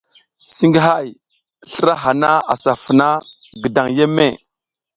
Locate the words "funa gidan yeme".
2.83-4.27